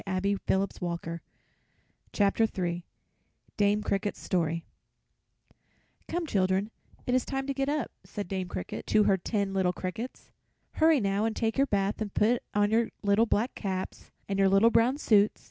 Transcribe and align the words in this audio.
DAME 0.07 0.39
CRICKET'S 0.47 0.77
STORY 0.77 1.23
[Illustration: 2.19 2.83
Dame 3.57 3.83
Cricket] 3.83 4.15
"Come, 6.07 6.25
children, 6.25 6.71
it 7.05 7.13
is 7.13 7.23
time 7.23 7.45
to 7.45 7.53
get 7.53 7.69
up," 7.69 7.91
said 8.03 8.27
Dame 8.27 8.47
Cricket 8.47 8.87
to 8.87 9.03
her 9.03 9.17
ten 9.17 9.53
little 9.53 9.73
crickets. 9.73 10.31
"Hurry, 10.71 10.99
now, 10.99 11.25
and 11.25 11.35
take 11.35 11.55
your 11.55 11.67
bath 11.67 12.01
and 12.01 12.11
put 12.15 12.41
on 12.55 12.71
your 12.71 12.89
little 13.03 13.27
black 13.27 13.53
caps 13.53 14.09
and 14.27 14.39
your 14.39 14.49
little 14.49 14.71
brown 14.71 14.97
suits. 14.97 15.39